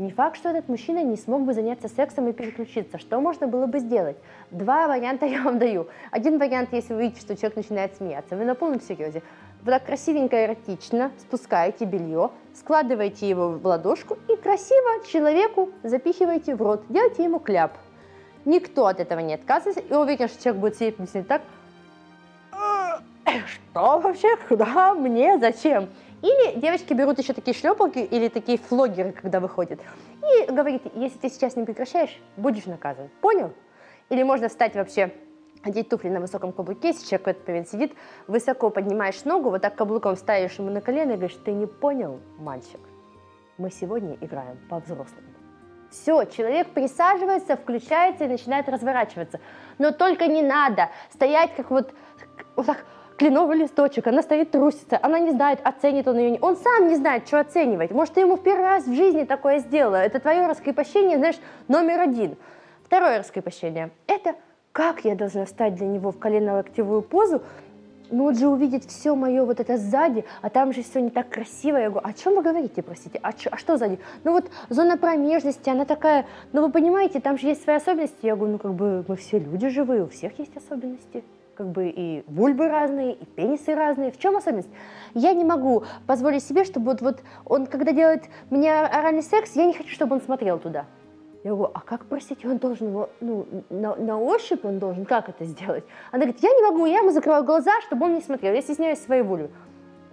Не 0.00 0.12
факт, 0.12 0.38
что 0.38 0.48
этот 0.48 0.70
мужчина 0.70 1.04
не 1.04 1.18
смог 1.18 1.42
бы 1.42 1.52
заняться 1.52 1.86
сексом 1.86 2.26
и 2.26 2.32
переключиться. 2.32 2.96
Что 2.96 3.20
можно 3.20 3.46
было 3.46 3.66
бы 3.66 3.80
сделать? 3.80 4.16
Два 4.50 4.88
варианта 4.88 5.26
я 5.26 5.42
вам 5.42 5.58
даю. 5.58 5.88
Один 6.10 6.38
вариант, 6.38 6.70
если 6.72 6.94
вы 6.94 7.02
видите, 7.02 7.20
что 7.20 7.36
человек 7.36 7.56
начинает 7.56 7.94
смеяться. 7.96 8.34
Вы 8.34 8.46
на 8.46 8.54
полном 8.54 8.80
серьезе. 8.80 9.22
Вы 9.60 9.72
так 9.72 9.84
красивенько, 9.84 10.42
эротично 10.42 11.10
спускаете 11.18 11.84
белье, 11.84 12.30
складываете 12.54 13.28
его 13.28 13.50
в 13.50 13.66
ладошку 13.66 14.16
и 14.26 14.36
красиво 14.36 15.06
человеку 15.06 15.68
запихиваете 15.82 16.54
в 16.54 16.62
рот. 16.62 16.82
Делайте 16.88 17.24
ему 17.24 17.38
кляп. 17.38 17.76
Никто 18.46 18.86
от 18.86 19.00
этого 19.00 19.20
не 19.20 19.34
отказывается. 19.34 19.82
И 19.82 19.92
уверен, 19.92 20.28
что 20.28 20.42
человек 20.42 20.62
будет 20.62 20.76
сидеть 20.76 20.96
и 21.12 21.20
так. 21.20 21.42
Что 23.24 23.98
вообще? 23.98 24.34
Куда? 24.48 24.94
Мне? 24.94 25.38
Зачем? 25.38 25.90
Или 26.22 26.58
девочки 26.60 26.92
берут 26.92 27.18
еще 27.18 27.32
такие 27.32 27.56
шлепалки 27.56 27.98
или 27.98 28.28
такие 28.28 28.58
флогеры, 28.58 29.12
когда 29.12 29.40
выходят, 29.40 29.80
и 30.22 30.50
говорит, 30.50 30.82
если 30.94 31.18
ты 31.18 31.28
сейчас 31.30 31.56
не 31.56 31.64
прекращаешь, 31.64 32.20
будешь 32.36 32.66
наказан. 32.66 33.08
Понял? 33.20 33.52
Или 34.10 34.22
можно 34.22 34.48
встать 34.48 34.74
вообще 34.74 35.12
одеть 35.62 35.88
туфли 35.88 36.08
на 36.08 36.20
высоком 36.20 36.52
каблуке, 36.52 36.88
если 36.88 37.06
человек 37.06 37.26
в 37.26 37.28
этот 37.28 37.48
момент 37.48 37.68
сидит, 37.68 37.92
высоко 38.26 38.70
поднимаешь 38.70 39.24
ногу, 39.24 39.50
вот 39.50 39.62
так 39.62 39.74
каблуком 39.74 40.16
ставишь 40.16 40.58
ему 40.58 40.70
на 40.70 40.80
колено 40.80 41.12
и 41.12 41.16
говоришь, 41.16 41.38
ты 41.44 41.52
не 41.52 41.66
понял, 41.66 42.20
мальчик, 42.38 42.80
мы 43.58 43.70
сегодня 43.70 44.16
играем 44.20 44.58
по-взрослому. 44.68 45.28
Все, 45.90 46.24
человек 46.24 46.68
присаживается, 46.70 47.56
включается 47.56 48.24
и 48.24 48.28
начинает 48.28 48.68
разворачиваться. 48.68 49.40
Но 49.78 49.90
только 49.90 50.28
не 50.28 50.40
надо 50.40 50.88
стоять 51.12 51.54
как 51.56 51.70
вот, 51.70 51.92
вот 52.54 52.66
так 52.66 52.84
кленовый 53.20 53.58
листочек, 53.58 54.06
она 54.06 54.22
стоит 54.22 54.50
трусится, 54.50 54.98
она 55.02 55.18
не 55.18 55.32
знает, 55.32 55.60
оценит 55.62 56.08
он 56.08 56.16
ее, 56.16 56.38
он 56.40 56.56
сам 56.56 56.88
не 56.88 56.96
знает, 56.96 57.26
что 57.26 57.38
оценивать. 57.38 57.90
Может, 57.90 58.14
ты 58.14 58.20
ему 58.20 58.36
в 58.36 58.42
первый 58.42 58.64
раз 58.64 58.86
в 58.86 58.94
жизни 58.94 59.24
такое 59.24 59.58
сделала. 59.58 59.96
Это 59.96 60.20
твое 60.20 60.46
раскрепощение, 60.46 61.18
знаешь, 61.18 61.36
номер 61.68 62.00
один. 62.00 62.38
Второе 62.82 63.18
раскрепощение– 63.18 63.90
это 64.06 64.36
как 64.72 65.04
я 65.04 65.16
должна 65.16 65.44
встать 65.44 65.74
для 65.74 65.86
него 65.86 66.12
в 66.12 66.18
колено-локтевую 66.18 67.02
позу, 67.02 67.42
ну 68.10 68.24
вот 68.24 68.38
же 68.38 68.48
увидеть 68.48 68.88
все 68.88 69.14
мое 69.14 69.44
вот 69.44 69.60
это 69.60 69.76
сзади, 69.76 70.24
а 70.40 70.48
там 70.48 70.72
же 70.72 70.82
все 70.82 71.02
не 71.02 71.10
так 71.10 71.28
красиво. 71.28 71.76
Я 71.76 71.90
говорю, 71.90 72.08
о 72.08 72.14
чем 72.14 72.36
вы 72.36 72.42
говорите, 72.42 72.80
простите, 72.82 73.20
а, 73.22 73.34
чё, 73.34 73.50
а 73.52 73.58
что 73.58 73.76
сзади? 73.76 73.98
Ну 74.24 74.32
вот 74.32 74.50
зона 74.70 74.96
промежности, 74.96 75.68
она 75.68 75.84
такая, 75.84 76.24
ну 76.52 76.62
вы 76.62 76.72
понимаете, 76.72 77.20
там 77.20 77.36
же 77.36 77.48
есть 77.48 77.62
свои 77.64 77.76
особенности. 77.76 78.16
Я 78.22 78.34
говорю, 78.34 78.52
ну 78.52 78.58
как 78.58 78.72
бы 78.72 79.04
мы 79.06 79.16
все 79.16 79.38
люди 79.38 79.68
живые, 79.68 80.04
у 80.04 80.08
всех 80.08 80.38
есть 80.38 80.56
особенности 80.56 81.22
как 81.60 81.72
бы 81.72 81.92
и 81.94 82.24
вульбы 82.26 82.68
разные, 82.68 83.12
и 83.12 83.24
пенисы 83.26 83.74
разные. 83.74 84.10
В 84.12 84.18
чем 84.18 84.34
особенность? 84.34 84.70
Я 85.12 85.34
не 85.34 85.44
могу 85.44 85.84
позволить 86.06 86.42
себе, 86.42 86.64
чтобы 86.64 86.92
вот, 86.92 87.02
вот 87.02 87.22
он, 87.44 87.66
когда 87.66 87.92
делает 87.92 88.24
мне 88.48 88.72
оральный 88.72 89.22
секс, 89.22 89.54
я 89.56 89.66
не 89.66 89.74
хочу, 89.74 89.90
чтобы 89.90 90.14
он 90.14 90.22
смотрел 90.22 90.58
туда. 90.58 90.86
Я 91.44 91.50
говорю, 91.50 91.70
а 91.74 91.80
как, 91.80 92.06
простите, 92.06 92.48
он 92.48 92.56
должен 92.56 92.88
его, 92.88 93.10
ну, 93.20 93.46
на, 93.68 93.94
на 93.94 94.18
ощупь 94.18 94.64
он 94.64 94.78
должен, 94.78 95.04
как 95.04 95.28
это 95.28 95.44
сделать? 95.44 95.84
Она 96.12 96.22
говорит, 96.24 96.42
я 96.42 96.48
не 96.48 96.62
могу, 96.62 96.86
я 96.86 97.00
ему 97.00 97.10
закрываю 97.10 97.44
глаза, 97.44 97.72
чтобы 97.82 98.06
он 98.06 98.14
не 98.14 98.22
смотрел, 98.22 98.54
я 98.54 98.62
стесняюсь 98.62 98.98
своей 98.98 99.20
воли. 99.20 99.50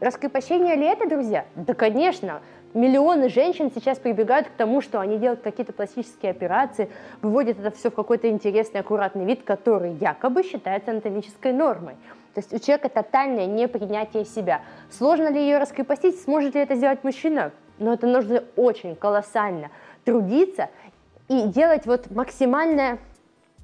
Раскрепощение 0.02 0.76
ли 0.76 0.86
это, 0.86 1.08
друзья? 1.08 1.46
Да, 1.56 1.74
конечно. 1.74 2.42
Миллионы 2.74 3.30
женщин 3.30 3.72
сейчас 3.74 3.98
прибегают 3.98 4.48
к 4.48 4.52
тому, 4.52 4.82
что 4.82 5.00
они 5.00 5.18
делают 5.18 5.42
какие-то 5.42 5.74
пластические 5.74 6.32
операции, 6.32 6.90
выводят 7.22 7.60
это 7.60 7.72
все 7.72 7.90
в 7.90 7.96
какой-то 7.96 8.30
интересный, 8.30 8.82
аккуратный 8.82 9.26
вид, 9.26 9.44
который 9.44 9.94
якобы 9.94 10.44
считается 10.44 10.92
анатомической 10.92 11.54
нормой. 11.54 11.96
То 12.34 12.42
есть 12.42 12.54
у 12.54 12.60
человека 12.60 12.90
тотальное 12.90 13.48
непринятие 13.48 14.26
себя. 14.26 14.62
Сложно 14.92 15.32
ли 15.32 15.42
ее 15.42 15.58
раскрепостить? 15.58 16.22
Сможет 16.22 16.54
ли 16.54 16.62
это 16.62 16.76
сделать 16.76 17.04
мужчина? 17.04 17.52
Но 17.80 17.94
это 17.94 18.06
нужно 18.06 18.44
очень 18.56 18.96
колоссально 18.96 19.72
трудиться 20.04 20.70
и 21.30 21.44
делать 21.44 21.86
вот 21.86 22.12
максимальное... 22.12 23.00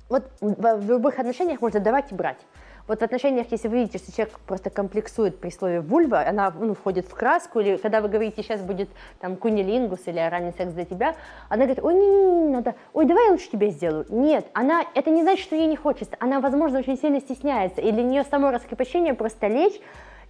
Вот 0.09 0.23
в 0.41 0.89
любых 0.89 1.19
отношениях 1.19 1.61
можно 1.61 1.79
давать 1.79 2.11
и 2.11 2.15
брать. 2.15 2.37
Вот 2.85 2.99
в 2.99 3.01
отношениях, 3.01 3.47
если 3.49 3.69
вы 3.69 3.77
видите, 3.77 3.97
что 3.97 4.11
человек 4.11 4.37
просто 4.45 4.69
комплексует 4.69 5.39
при 5.39 5.49
слове 5.51 5.79
вульва, 5.79 6.27
она 6.27 6.51
ну, 6.51 6.73
входит 6.75 7.07
в 7.07 7.13
краску, 7.13 7.61
или 7.61 7.77
когда 7.77 8.01
вы 8.01 8.09
говорите, 8.09 8.43
сейчас 8.43 8.59
будет 8.59 8.89
там 9.21 9.37
кунилингус 9.37 10.01
или 10.07 10.19
оральный 10.19 10.51
секс 10.51 10.73
для 10.73 10.83
тебя, 10.83 11.15
она 11.47 11.63
говорит, 11.63 11.81
ой, 11.81 11.93
не, 11.93 12.07
не, 12.07 12.41
не 12.47 12.49
надо, 12.49 12.75
ой, 12.91 13.05
давай 13.05 13.27
я 13.27 13.31
лучше 13.31 13.49
тебе 13.49 13.69
сделаю. 13.69 14.05
Нет, 14.09 14.47
она, 14.53 14.83
это 14.95 15.11
не 15.11 15.21
значит, 15.21 15.45
что 15.45 15.55
ей 15.55 15.67
не 15.67 15.77
хочется, 15.77 16.17
она, 16.19 16.41
возможно, 16.41 16.79
очень 16.79 16.97
сильно 16.97 17.21
стесняется, 17.21 17.79
и 17.79 17.89
для 17.93 18.03
нее 18.03 18.25
само 18.25 18.51
раскрепощение 18.51 19.13
просто 19.13 19.47
лечь 19.47 19.79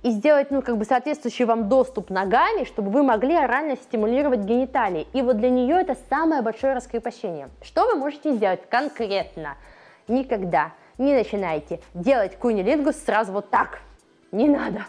и 0.04 0.12
сделать, 0.12 0.52
ну, 0.52 0.62
как 0.62 0.78
бы 0.78 0.86
соответствующий 0.86 1.46
вам 1.46 1.70
доступ 1.70 2.12
ногами, 2.12 2.66
чтобы 2.66 2.92
вы 2.92 3.02
могли 3.02 3.36
орально 3.36 3.78
стимулировать 3.78 4.42
гениталии. 4.42 5.08
И 5.14 5.24
вот 5.24 5.38
для 5.38 5.50
нее 5.50 5.78
это 5.82 5.98
самое 6.08 6.44
большое 6.44 6.74
раскрепощение. 6.74 7.50
Что 7.64 7.88
вы 7.88 7.96
можете 7.96 8.34
сделать 8.34 8.62
конкретно? 8.70 9.56
Никогда 10.08 10.74
не 10.98 11.14
начинайте 11.14 11.80
делать 11.94 12.38
кунилингус 12.38 12.96
сразу 12.98 13.32
вот 13.32 13.50
так. 13.50 13.80
Не 14.32 14.48
надо. 14.48 14.86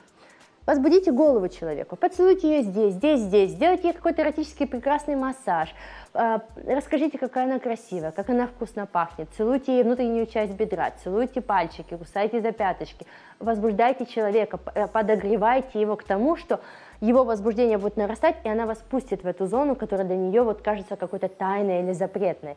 Возбудите 0.66 1.12
голову 1.12 1.49
человеку, 1.49 1.94
поцелуйте 1.94 2.49
ее 2.49 2.62
здесь, 2.62 2.94
здесь, 2.94 3.20
здесь, 3.20 3.50
сделайте 3.50 3.88
ей 3.88 3.92
какой-то 3.92 4.23
эротический 4.23 4.66
прекрасный 4.66 5.14
массаж, 5.14 5.75
а, 6.14 6.40
расскажите, 6.66 7.18
какая 7.18 7.44
она 7.44 7.58
красивая, 7.58 8.12
как 8.12 8.30
она 8.30 8.46
вкусно 8.46 8.87
пахнет, 8.87 9.28
целуйте 9.37 9.75
ей 9.75 9.82
внутреннюю 9.82 10.25
часть 10.25 10.54
бедра, 10.54 10.90
целуйте 11.02 11.42
пальчики, 11.42 11.94
кусайте 11.94 12.40
за 12.40 12.52
пяточки, 12.52 13.04
возбуждайте 13.40 14.06
человека, 14.06 14.58
э, 14.75 14.88
подогревайте 14.88 15.78
его 15.78 15.96
к 15.96 16.04
тому, 16.04 16.34
что 16.37 16.61
его 17.02 17.25
возбуждение 17.25 17.76
будет 17.76 17.99
нарастать, 17.99 18.37
и 18.44 18.49
она 18.49 18.64
вас 18.64 18.78
пустит 18.78 19.23
в 19.23 19.26
эту 19.26 19.46
зону, 19.46 19.76
которая 19.76 20.06
для 20.06 20.16
нее 20.16 20.44
вот 20.44 20.62
кажется 20.62 20.96
какой-то 20.96 21.28
тайной 21.28 21.82
или 21.82 21.92
запретной 21.92 22.56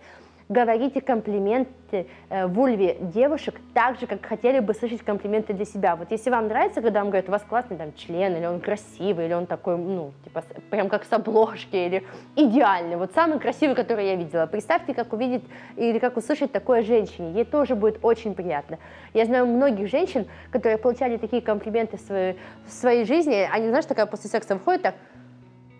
говорите 0.50 1.01
комплименты 1.01 2.08
э, 2.30 2.48
вульве 2.48 2.98
девушек 3.00 3.56
так 3.74 4.00
же, 4.00 4.08
как 4.08 4.25
хотели 4.25 4.60
бы 4.60 4.74
слышать 4.74 5.01
комплименты 5.01 5.54
для 5.54 5.66
себя. 5.66 5.96
Вот 5.96 6.12
если 6.12 6.30
вам 6.30 6.48
нравится, 6.48 6.82
когда 6.82 7.01
вам 7.01 7.10
говорят, 7.10 7.27
у 7.27 7.32
вас 7.32 7.44
классный 7.44 7.77
там 7.77 7.94
член, 7.96 8.36
или 8.36 8.46
он 8.46 8.60
красивый, 8.62 9.25
или 9.25 9.34
он 9.34 9.46
такой, 9.46 9.77
ну, 9.77 10.12
типа, 10.24 10.44
прям 10.70 10.89
как 10.89 11.04
с 11.04 11.12
обложки, 11.12 11.75
или 11.75 12.04
идеальный, 12.36 12.96
вот 12.96 13.12
самый 13.13 13.39
красивый, 13.39 13.75
который 13.75 14.08
я 14.08 14.16
видела. 14.16 14.46
Представьте, 14.46 14.94
как 14.94 15.12
увидеть 15.13 15.44
или 15.75 16.00
как 16.00 16.18
услышать 16.18 16.51
такое 16.51 16.82
женщине, 16.82 17.34
ей 17.34 17.46
тоже 17.46 17.75
будет 17.75 18.00
очень 18.04 18.34
приятно. 18.34 18.80
Я 19.13 19.25
знаю 19.25 19.48
многих 19.48 19.89
женщин, 19.89 20.27
которые 20.51 20.77
получали 20.77 21.18
такие 21.18 21.42
комплименты 21.42 21.98
в 21.98 22.01
своей, 22.01 22.38
в 22.66 22.72
своей 22.72 23.06
жизни, 23.06 23.48
они, 23.51 23.68
знаешь, 23.68 23.86
такая 23.86 24.06
после 24.06 24.30
секса 24.30 24.56
выходит 24.56 24.82
так, 24.82 24.96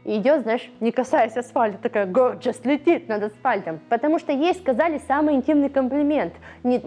и 0.08 0.18
идет, 0.18 0.44
знаешь, 0.44 0.68
не 0.80 0.92
касаясь 0.92 1.36
асфальта, 1.36 1.78
такая 1.78 2.08
gorgeous 2.08 2.60
летит 2.64 3.10
над 3.10 3.24
асфальтом. 3.24 3.82
Потому 3.90 4.20
что 4.20 4.32
ей 4.32 4.56
сказали 4.56 5.02
самый 5.06 5.36
интимный 5.36 5.70
комплимент. 5.70 6.34
Не, 6.64 6.82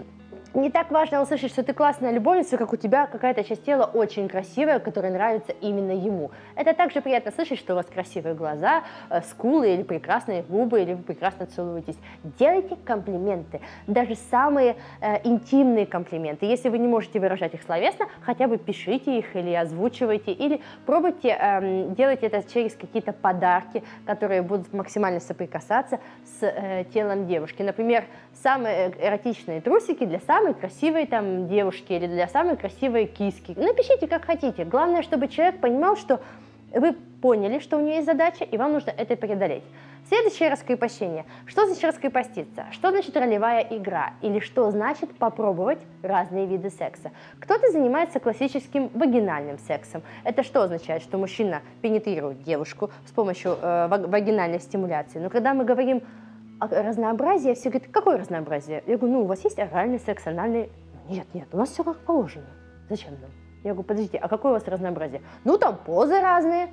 не 0.54 0.70
так 0.70 0.90
важно 0.90 1.22
услышать, 1.22 1.52
что 1.52 1.62
ты 1.62 1.72
классная 1.72 2.12
любовница, 2.12 2.56
как 2.56 2.72
у 2.72 2.76
тебя 2.76 3.06
какая-то 3.06 3.44
часть 3.44 3.64
тела 3.64 3.84
очень 3.84 4.28
красивая, 4.28 4.78
которая 4.80 5.12
нравится 5.12 5.52
именно 5.60 5.92
ему. 5.92 6.30
Это 6.56 6.74
также 6.74 7.00
приятно 7.00 7.30
слышать, 7.30 7.58
что 7.58 7.74
у 7.74 7.76
вас 7.76 7.86
красивые 7.86 8.34
глаза, 8.34 8.82
э, 9.10 9.20
скулы 9.22 9.74
или 9.74 9.82
прекрасные 9.82 10.42
губы, 10.42 10.82
или 10.82 10.94
вы 10.94 11.02
прекрасно 11.02 11.46
целуетесь. 11.46 11.96
Делайте 12.38 12.76
комплименты, 12.84 13.60
даже 13.86 14.16
самые 14.30 14.76
э, 15.00 15.20
интимные 15.24 15.86
комплименты. 15.86 16.46
Если 16.46 16.68
вы 16.68 16.78
не 16.78 16.88
можете 16.88 17.20
выражать 17.20 17.54
их 17.54 17.62
словесно, 17.62 18.06
хотя 18.20 18.48
бы 18.48 18.58
пишите 18.58 19.18
их 19.18 19.36
или 19.36 19.52
озвучивайте, 19.54 20.32
или 20.32 20.60
пробуйте 20.86 21.36
э, 21.38 21.90
делать 21.90 22.22
это 22.22 22.42
через 22.42 22.74
какие-то 22.74 23.12
подарки, 23.12 23.82
которые 24.04 24.42
будут 24.42 24.72
максимально 24.72 25.20
соприкасаться 25.20 26.00
с 26.24 26.42
э, 26.42 26.84
телом 26.92 27.26
девушки. 27.26 27.62
Например, 27.62 28.04
самые 28.42 28.92
эротичные 29.00 29.60
трусики 29.60 30.04
для 30.04 30.18
самой 30.40 30.54
красивой 30.54 31.06
там 31.06 31.48
девушки 31.48 31.92
или 31.92 32.06
для 32.06 32.26
самой 32.26 32.56
красивой 32.56 33.06
киски. 33.06 33.52
Напишите 33.56 34.06
как 34.06 34.24
хотите. 34.24 34.64
Главное, 34.64 35.02
чтобы 35.02 35.28
человек 35.28 35.60
понимал, 35.60 35.96
что 35.96 36.20
вы 36.72 36.94
поняли, 37.20 37.58
что 37.58 37.76
у 37.76 37.80
нее 37.80 37.96
есть 37.96 38.06
задача, 38.06 38.44
и 38.44 38.56
вам 38.56 38.72
нужно 38.72 38.90
это 38.90 39.16
преодолеть. 39.16 39.64
Следующее 40.08 40.48
раскрепощение. 40.48 41.26
Что 41.44 41.66
значит 41.66 41.84
раскрепоститься? 41.84 42.64
Что 42.72 42.90
значит 42.90 43.14
ролевая 43.16 43.66
игра? 43.68 44.14
Или 44.22 44.40
что 44.40 44.70
значит 44.70 45.14
попробовать 45.16 45.80
разные 46.02 46.46
виды 46.46 46.70
секса? 46.70 47.10
Кто-то 47.38 47.70
занимается 47.70 48.18
классическим 48.18 48.88
вагинальным 48.94 49.58
сексом. 49.58 50.02
Это 50.24 50.42
что 50.42 50.62
означает? 50.62 51.02
Что 51.02 51.18
мужчина 51.18 51.60
пенетрирует 51.82 52.42
девушку 52.42 52.90
с 53.06 53.10
помощью 53.10 53.58
э, 53.60 53.88
вагинальной 53.88 54.60
стимуляции. 54.60 55.18
Но 55.18 55.28
когда 55.28 55.52
мы 55.52 55.64
говорим 55.64 56.02
а 56.60 56.68
разнообразие, 56.68 57.54
все 57.54 57.70
говорят, 57.70 57.90
какое 57.90 58.18
разнообразие? 58.18 58.82
Я 58.86 58.98
говорю, 58.98 59.14
ну, 59.14 59.22
у 59.22 59.26
вас 59.26 59.42
есть 59.44 59.58
оральный 59.58 59.98
секс, 59.98 60.26
анальный? 60.26 60.70
Нет, 61.08 61.26
нет, 61.34 61.48
у 61.52 61.56
нас 61.56 61.70
все 61.70 61.82
как 61.82 61.98
положено. 62.00 62.46
Зачем 62.88 63.12
нам? 63.20 63.30
Я 63.64 63.72
говорю, 63.72 63.88
подождите, 63.88 64.18
а 64.18 64.28
какое 64.28 64.52
у 64.52 64.54
вас 64.54 64.68
разнообразие? 64.68 65.22
Ну, 65.44 65.58
там 65.58 65.78
позы 65.84 66.20
разные. 66.20 66.68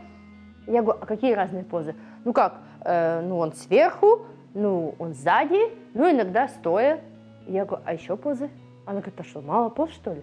Я 0.67 0.81
говорю, 0.81 0.99
а 1.01 1.05
какие 1.05 1.33
разные 1.33 1.63
позы? 1.63 1.95
Ну 2.25 2.33
как, 2.33 2.59
э, 2.81 3.21
ну 3.21 3.37
он 3.37 3.53
сверху, 3.53 4.25
ну 4.53 4.95
он 4.99 5.13
сзади, 5.13 5.71
ну 5.93 6.11
иногда 6.11 6.49
стоя. 6.49 6.99
Я 7.47 7.63
говорю, 7.63 7.83
а 7.85 7.93
еще 7.93 8.17
позы? 8.17 8.49
Она 8.85 8.99
говорит, 8.99 9.19
а 9.19 9.23
что, 9.23 9.41
мало 9.41 9.69
поз, 9.69 9.91
что 9.91 10.13
ли? 10.13 10.21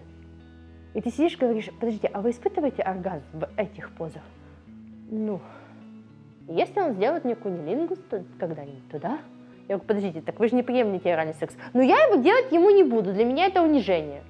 И 0.93 1.01
ты 1.01 1.09
сидишь 1.09 1.33
и 1.33 1.37
говоришь, 1.37 1.71
подождите, 1.79 2.09
а 2.13 2.21
вы 2.21 2.29
испытываете 2.29 2.83
оргазм 2.83 3.25
в 3.33 3.49
этих 3.57 3.91
позах? 3.95 4.21
Ну, 5.09 5.41
если 6.47 6.79
он 6.79 6.93
сделает 6.93 7.25
мне 7.25 7.35
кунилингус 7.35 7.97
то 8.09 8.23
когда-нибудь, 8.39 8.87
то 8.89 8.99
да. 8.99 9.19
Я 9.67 9.75
говорю, 9.75 9.87
подождите, 9.87 10.21
так 10.21 10.39
вы 10.39 10.47
же 10.47 10.55
не 10.55 10.63
приемлете 10.63 11.13
оральный 11.13 11.33
секс. 11.33 11.55
Но 11.73 11.81
я 11.81 11.95
его 12.05 12.15
делать 12.15 12.51
ему 12.51 12.69
не 12.69 12.83
буду, 12.83 13.13
для 13.13 13.25
меня 13.25 13.47
это 13.47 13.63
унижение. 13.63 14.21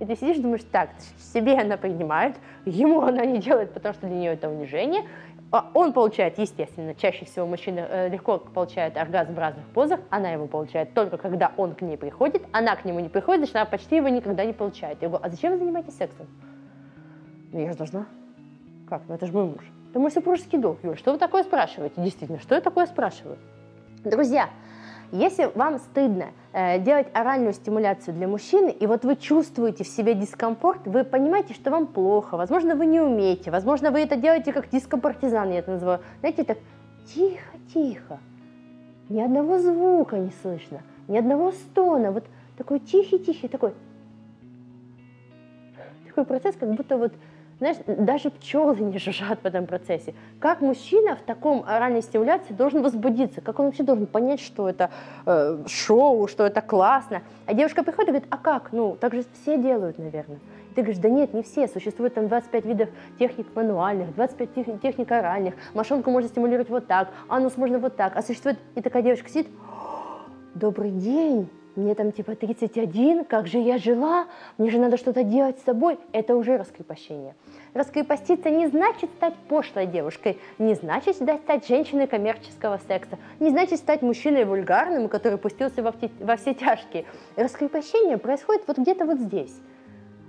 И 0.00 0.04
ты 0.04 0.14
сидишь 0.14 0.38
думаешь, 0.38 0.62
так, 0.70 0.90
себе 1.18 1.58
она 1.58 1.76
принимает, 1.76 2.36
ему 2.64 3.00
она 3.00 3.24
не 3.24 3.38
делает, 3.38 3.72
потому 3.72 3.94
что 3.94 4.06
для 4.06 4.16
нее 4.16 4.32
это 4.32 4.48
унижение. 4.48 5.04
А 5.52 5.70
он 5.74 5.92
получает, 5.92 6.38
естественно, 6.38 6.94
чаще 6.94 7.24
всего 7.24 7.46
мужчина 7.46 7.86
э, 7.88 8.08
легко 8.08 8.38
получает 8.38 8.96
оргазм 8.96 9.34
в 9.34 9.38
разных 9.38 9.64
позах, 9.68 10.00
она 10.10 10.30
его 10.30 10.46
получает 10.46 10.92
только 10.92 11.18
когда 11.18 11.52
он 11.56 11.74
к 11.74 11.82
ней 11.82 11.96
приходит, 11.96 12.42
она 12.52 12.74
к 12.74 12.84
нему 12.84 12.98
не 12.98 13.08
приходит, 13.08 13.40
значит, 13.40 13.56
она 13.56 13.64
почти 13.64 13.96
его 13.96 14.08
никогда 14.08 14.44
не 14.44 14.52
получает. 14.52 15.00
Я 15.00 15.08
говорю, 15.08 15.24
а 15.24 15.30
зачем 15.30 15.52
вы 15.52 15.58
занимаетесь 15.58 15.96
сексом? 15.96 16.26
Ну, 17.52 17.60
я 17.60 17.70
же 17.70 17.78
должна. 17.78 18.06
Как? 18.88 19.02
Ну, 19.08 19.14
это 19.14 19.26
же 19.26 19.32
мой 19.32 19.44
муж. 19.44 19.64
Это 19.90 20.00
мой 20.00 20.10
супружеский 20.10 20.58
долг, 20.58 20.80
Юля. 20.82 20.96
Что 20.96 21.12
вы 21.12 21.18
такое 21.18 21.44
спрашиваете? 21.44 21.94
Действительно, 22.00 22.40
что 22.40 22.54
я 22.56 22.60
такое 22.60 22.86
спрашиваю? 22.86 23.38
Друзья, 24.06 24.50
если 25.10 25.50
вам 25.56 25.80
стыдно 25.80 26.26
э, 26.52 26.78
делать 26.78 27.08
оральную 27.12 27.52
стимуляцию 27.52 28.14
для 28.14 28.28
мужчины, 28.28 28.70
и 28.70 28.86
вот 28.86 29.04
вы 29.04 29.16
чувствуете 29.16 29.82
в 29.82 29.88
себе 29.88 30.14
дискомфорт, 30.14 30.86
вы 30.86 31.02
понимаете, 31.02 31.54
что 31.54 31.72
вам 31.72 31.88
плохо, 31.88 32.36
возможно, 32.36 32.76
вы 32.76 32.86
не 32.86 33.00
умеете, 33.00 33.50
возможно, 33.50 33.90
вы 33.90 33.98
это 33.98 34.14
делаете 34.14 34.52
как 34.52 34.70
дископартизан, 34.70 35.50
я 35.50 35.58
это 35.58 35.72
называю. 35.72 36.00
Знаете, 36.20 36.44
так 36.44 36.58
тихо-тихо, 37.12 38.20
ни 39.08 39.20
одного 39.20 39.58
звука 39.58 40.18
не 40.18 40.30
слышно, 40.40 40.82
ни 41.08 41.18
одного 41.18 41.50
стона, 41.50 42.12
вот 42.12 42.26
такой 42.56 42.78
тихий-тихий, 42.78 43.48
такой, 43.48 43.74
такой 46.06 46.24
процесс, 46.24 46.54
как 46.54 46.72
будто 46.74 46.96
вот 46.96 47.12
знаешь, 47.58 47.76
даже 47.86 48.30
пчелы 48.30 48.76
не 48.76 48.98
жужжат 48.98 49.40
в 49.42 49.46
этом 49.46 49.66
процессе. 49.66 50.14
Как 50.40 50.60
мужчина 50.60 51.16
в 51.16 51.22
таком 51.22 51.64
оральной 51.66 52.02
стимуляции 52.02 52.52
должен 52.52 52.82
возбудиться? 52.82 53.40
Как 53.40 53.58
он 53.58 53.66
вообще 53.66 53.82
должен 53.82 54.06
понять, 54.06 54.40
что 54.40 54.68
это 54.68 54.90
э, 55.24 55.64
шоу, 55.66 56.28
что 56.28 56.44
это 56.44 56.60
классно? 56.60 57.22
А 57.46 57.54
девушка 57.54 57.82
приходит 57.82 58.08
и 58.08 58.12
говорит, 58.12 58.28
а 58.30 58.36
как? 58.36 58.72
Ну, 58.72 58.96
так 59.00 59.14
же 59.14 59.24
все 59.40 59.56
делают, 59.56 59.98
наверное. 59.98 60.38
И 60.70 60.74
ты 60.74 60.82
говоришь, 60.82 61.00
да 61.00 61.08
нет, 61.08 61.32
не 61.32 61.42
все. 61.42 61.66
Существует 61.68 62.14
там 62.14 62.28
25 62.28 62.64
видов 62.66 62.88
техник 63.18 63.46
мануальных, 63.54 64.14
25 64.14 64.54
тех, 64.54 64.80
техник 64.82 65.10
оральных. 65.10 65.54
Мошонку 65.72 66.10
можно 66.10 66.28
стимулировать 66.28 66.68
вот 66.68 66.86
так, 66.86 67.08
анус 67.28 67.56
можно 67.56 67.78
вот 67.78 67.96
так. 67.96 68.16
А 68.16 68.22
существует... 68.22 68.58
И 68.74 68.82
такая 68.82 69.02
девушка 69.02 69.30
сидит, 69.30 69.48
добрый 70.54 70.90
день, 70.90 71.48
мне 71.76 71.94
там 71.94 72.12
типа 72.12 72.34
31, 72.34 73.24
как 73.24 73.46
же 73.46 73.58
я 73.58 73.78
жила, 73.78 74.26
мне 74.58 74.70
же 74.70 74.78
надо 74.78 74.96
что-то 74.96 75.22
делать 75.22 75.58
с 75.58 75.64
собой, 75.64 75.98
это 76.12 76.36
уже 76.36 76.56
раскрепощение. 76.56 77.34
Раскрепоститься 77.74 78.50
не 78.50 78.66
значит 78.68 79.10
стать 79.16 79.34
пошлой 79.48 79.86
девушкой, 79.86 80.38
не 80.58 80.74
значит 80.74 81.16
стать 81.16 81.66
женщиной 81.68 82.06
коммерческого 82.06 82.80
секса, 82.88 83.18
не 83.40 83.50
значит 83.50 83.78
стать 83.78 84.02
мужчиной 84.02 84.44
вульгарным, 84.44 85.08
который 85.08 85.38
пустился 85.38 85.82
во, 85.82 85.92
во 86.20 86.36
все 86.36 86.54
тяжкие. 86.54 87.04
Раскрепощение 87.36 88.18
происходит 88.18 88.62
вот 88.66 88.78
где-то 88.78 89.04
вот 89.04 89.18
здесь. 89.18 89.54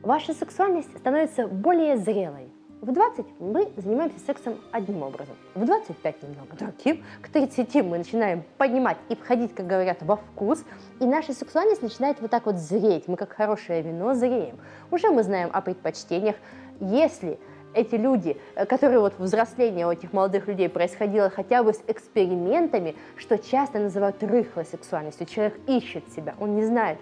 Ваша 0.03 0.33
сексуальность 0.33 0.95
становится 0.97 1.47
более 1.47 1.97
зрелой, 1.97 2.49
в 2.81 2.91
20 2.91 3.25
мы 3.39 3.71
занимаемся 3.75 4.19
сексом 4.19 4.55
одним 4.71 5.03
образом, 5.03 5.35
в 5.55 5.65
25 5.65 6.23
немного. 6.23 6.55
Другим, 6.55 7.03
к 7.21 7.29
30 7.29 7.75
мы 7.83 7.97
начинаем 7.97 8.43
поднимать 8.57 8.97
и 9.09 9.15
входить, 9.15 9.55
как 9.55 9.67
говорят, 9.67 10.01
во 10.01 10.17
вкус, 10.17 10.63
и 10.99 11.05
наша 11.05 11.33
сексуальность 11.33 11.81
начинает 11.81 12.21
вот 12.21 12.29
так 12.29 12.45
вот 12.45 12.57
зреть, 12.57 13.07
мы 13.07 13.17
как 13.17 13.33
хорошее 13.33 13.81
вино 13.81 14.13
зреем. 14.13 14.57
Уже 14.91 15.09
мы 15.09 15.23
знаем 15.23 15.49
о 15.53 15.61
предпочтениях. 15.61 16.35
Если 16.79 17.39
эти 17.73 17.95
люди, 17.95 18.37
э, 18.55 18.65
которые 18.65 18.99
вот 18.99 19.13
взросление 19.17 19.87
у 19.87 19.91
этих 19.91 20.13
молодых 20.13 20.47
людей 20.47 20.69
происходило 20.69 21.29
хотя 21.29 21.63
бы 21.63 21.73
с 21.73 21.81
экспериментами, 21.87 22.95
что 23.15 23.37
часто 23.37 23.79
называют 23.79 24.21
рыхлой 24.21 24.65
сексуальностью, 24.65 25.25
человек 25.25 25.59
ищет 25.67 26.03
себя, 26.13 26.35
он 26.39 26.55
не 26.55 26.65
знает, 26.65 26.99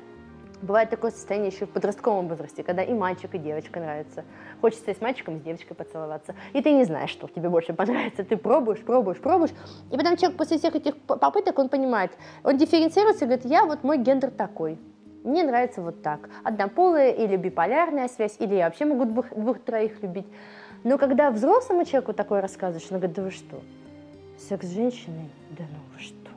Бывает 0.65 0.89
такое 0.89 1.11
состояние 1.11 1.51
еще 1.51 1.67
в 1.67 1.69
подростковом 1.69 2.27
возрасте, 2.27 2.63
когда 2.63 2.81
и 2.81 2.91
мальчик, 2.91 3.35
и 3.35 3.37
девочка 3.37 3.79
нравится. 3.79 4.25
Хочется 4.61 4.89
и 4.89 4.95
с 4.95 5.01
мальчиком, 5.01 5.37
и 5.37 5.39
с 5.39 5.43
девочкой 5.43 5.75
поцеловаться. 5.75 6.33
И 6.53 6.61
ты 6.61 6.71
не 6.71 6.85
знаешь, 6.85 7.11
что 7.11 7.27
тебе 7.27 7.49
больше 7.49 7.73
понравится. 7.73 8.23
Ты 8.23 8.35
пробуешь, 8.35 8.79
пробуешь, 8.79 9.19
пробуешь. 9.19 9.51
И 9.91 9.95
потом 9.95 10.17
человек 10.17 10.37
после 10.37 10.57
всех 10.57 10.75
этих 10.75 10.97
попыток, 11.01 11.59
он 11.59 11.69
понимает, 11.69 12.17
он 12.43 12.57
дифференцируется 12.57 13.25
и 13.25 13.27
говорит, 13.27 13.45
я 13.45 13.65
вот 13.65 13.83
мой 13.83 13.99
гендер 13.99 14.31
такой. 14.31 14.79
Мне 15.23 15.43
нравится 15.43 15.83
вот 15.83 16.01
так. 16.01 16.29
Однополая 16.43 17.11
или 17.11 17.35
биполярная 17.35 18.07
связь, 18.07 18.35
или 18.39 18.55
я 18.55 18.65
вообще 18.65 18.85
могу 18.85 19.05
двух, 19.05 19.29
двух-троих 19.35 20.01
любить. 20.01 20.27
Но 20.83 20.97
когда 20.97 21.29
взрослому 21.29 21.85
человеку 21.85 22.13
такое 22.13 22.41
рассказываешь, 22.41 22.87
он 22.89 22.97
говорит, 22.97 23.15
да 23.15 23.21
вы 23.21 23.29
что, 23.29 23.61
секс 24.39 24.65
с 24.65 24.71
женщиной? 24.71 25.29
Да 25.51 25.63
ну 25.69 25.77
вы 25.93 25.99
что? 25.99 26.31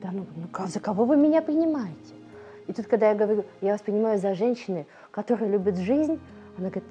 Да 0.00 0.10
ну, 0.12 0.24
ну 0.36 0.66
за 0.68 0.78
кого 0.78 1.04
вы 1.04 1.16
меня 1.16 1.42
принимаете? 1.42 2.13
И 2.66 2.72
тут, 2.72 2.86
когда 2.86 3.10
я 3.10 3.14
говорю, 3.14 3.44
я 3.60 3.72
вас 3.72 3.82
понимаю 3.82 4.18
за 4.18 4.34
женщины, 4.34 4.86
которые 5.10 5.50
любят 5.50 5.76
жизнь, 5.76 6.18
она 6.56 6.68
говорит, 6.68 6.84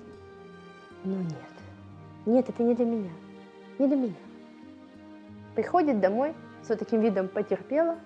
ну 1.03 1.15
нет, 1.15 1.35
нет, 2.25 2.49
это 2.49 2.63
не 2.63 2.75
для 2.75 2.85
меня, 2.85 3.09
не 3.79 3.87
для 3.87 3.97
меня. 3.97 4.13
Приходит 5.55 5.99
домой 5.99 6.33
с 6.63 6.69
вот 6.69 6.79
таким 6.79 7.01
видом 7.01 7.27
потерпела, 7.27 7.97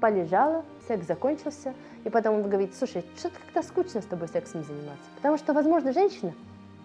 полежала, 0.00 0.64
секс 0.86 1.06
закончился, 1.06 1.74
и 2.04 2.10
потом 2.10 2.36
он 2.36 2.42
говорит, 2.48 2.74
слушай, 2.74 3.04
что-то 3.16 3.36
как-то 3.38 3.62
скучно 3.62 4.00
с 4.02 4.06
тобой 4.06 4.28
сексом 4.28 4.64
заниматься. 4.64 5.08
Потому 5.16 5.38
что, 5.38 5.54
возможно, 5.54 5.92
женщина 5.92 6.34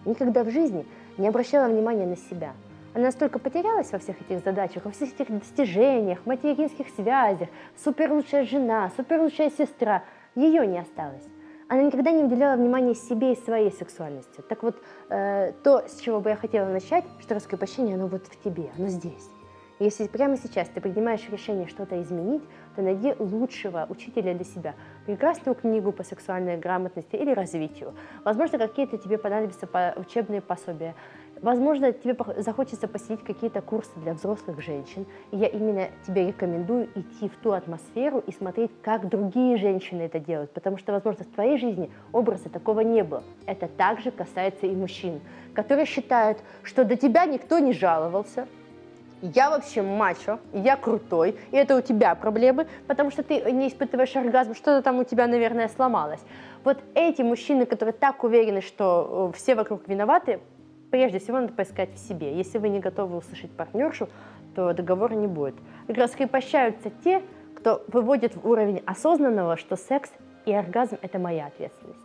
никогда 0.04 0.44
в 0.44 0.50
жизни 0.50 0.86
не 1.18 1.28
обращала 1.28 1.68
внимания 1.68 2.06
на 2.06 2.16
себя– 2.16 2.52
она 2.94 3.06
настолько 3.06 3.38
потерялась 3.38 3.90
во 3.92 3.98
всех 3.98 4.20
этих 4.20 4.44
задачах, 4.44 4.84
во 4.84 4.90
всех 4.90 5.18
этих 5.18 5.38
достижениях, 5.38 6.26
материнских 6.26 6.88
связях, 6.90 7.48
супер 7.82 8.12
лучшая 8.12 8.44
жена, 8.44 8.90
супер 8.96 9.20
лучшая 9.20 9.50
сестра. 9.50 10.04
Ее 10.34 10.66
не 10.66 10.78
осталось. 10.78 11.24
Она 11.68 11.82
никогда 11.84 12.10
не 12.10 12.24
уделяла 12.24 12.56
внимания 12.56 12.94
себе 12.94 13.32
и 13.32 13.36
своей 13.36 13.72
сексуальности. 13.72 14.42
Так 14.46 14.62
вот, 14.62 14.76
э, 15.08 15.52
то, 15.64 15.88
с 15.88 16.00
чего 16.00 16.20
бы 16.20 16.30
я 16.30 16.36
хотела 16.36 16.68
начать, 16.68 17.04
что 17.20 17.34
раскрепощение, 17.34 17.94
оно 17.94 18.08
вот 18.08 18.26
в 18.26 18.42
тебе, 18.42 18.70
оно 18.76 18.88
здесь. 18.88 19.30
Если 19.78 20.06
прямо 20.06 20.36
сейчас 20.36 20.68
ты 20.68 20.80
принимаешь 20.80 21.28
решение 21.28 21.66
что-то 21.66 22.00
изменить, 22.02 22.42
то 22.76 22.82
найди 22.82 23.14
лучшего 23.18 23.86
учителя 23.88 24.32
для 24.32 24.44
себя. 24.44 24.74
Прекрасную 25.06 25.56
книгу 25.56 25.90
по 25.90 26.04
сексуальной 26.04 26.56
грамотности 26.56 27.16
или 27.16 27.32
развитию. 27.32 27.92
Возможно, 28.24 28.58
какие-то 28.58 28.96
тебе 28.96 29.18
понадобятся 29.18 29.66
учебные 29.96 30.40
пособия 30.40 30.94
Возможно, 31.42 31.92
тебе 31.92 32.16
захочется 32.40 32.86
посетить 32.86 33.24
какие-то 33.24 33.60
курсы 33.62 33.90
для 33.96 34.14
взрослых 34.14 34.62
женщин, 34.62 35.06
и 35.32 35.36
я 35.36 35.48
именно 35.48 35.88
тебе 36.06 36.28
рекомендую 36.28 36.88
идти 36.94 37.28
в 37.28 37.36
ту 37.42 37.50
атмосферу 37.50 38.22
и 38.24 38.30
смотреть, 38.30 38.70
как 38.80 39.08
другие 39.08 39.56
женщины 39.56 40.02
это 40.02 40.20
делают, 40.20 40.52
потому 40.52 40.78
что, 40.78 40.92
возможно, 40.92 41.24
в 41.24 41.34
твоей 41.34 41.58
жизни 41.58 41.90
образа 42.12 42.48
такого 42.48 42.80
не 42.80 43.02
было. 43.02 43.24
Это 43.44 43.66
также 43.66 44.12
касается 44.12 44.66
и 44.66 44.76
мужчин, 44.76 45.20
которые 45.52 45.84
считают, 45.84 46.38
что 46.62 46.84
до 46.84 46.96
тебя 46.96 47.26
никто 47.26 47.58
не 47.58 47.72
жаловался, 47.72 48.46
я 49.20 49.50
вообще 49.50 49.82
мачо, 49.82 50.38
я 50.52 50.76
крутой, 50.76 51.36
и 51.52 51.56
это 51.56 51.76
у 51.76 51.80
тебя 51.80 52.14
проблемы, 52.14 52.66
потому 52.86 53.10
что 53.10 53.22
ты 53.22 53.40
не 53.52 53.68
испытываешь 53.68 54.14
оргазм, 54.16 54.54
что-то 54.54 54.82
там 54.82 54.98
у 54.98 55.04
тебя, 55.04 55.26
наверное, 55.26 55.68
сломалось. 55.68 56.20
Вот 56.64 56.78
эти 56.94 57.22
мужчины, 57.22 57.66
которые 57.66 57.92
так 57.92 58.22
уверены, 58.24 58.60
что 58.60 59.30
э, 59.32 59.36
все 59.36 59.54
вокруг 59.54 59.88
виноваты, 59.88 60.40
прежде 60.92 61.18
всего 61.18 61.40
надо 61.40 61.54
поискать 61.54 61.92
в 61.94 61.98
себе. 61.98 62.36
Если 62.36 62.58
вы 62.58 62.68
не 62.68 62.78
готовы 62.78 63.16
услышать 63.16 63.50
партнершу, 63.50 64.08
то 64.54 64.72
договора 64.74 65.14
не 65.14 65.26
будет. 65.26 65.54
Раскрепощаются 65.88 66.90
те, 67.02 67.22
кто 67.56 67.82
выводит 67.88 68.36
в 68.36 68.46
уровень 68.46 68.82
осознанного, 68.86 69.56
что 69.56 69.76
секс 69.76 70.12
и 70.44 70.52
оргазм– 70.52 70.98
это 71.02 71.18
моя 71.18 71.46
ответственность. 71.46 71.98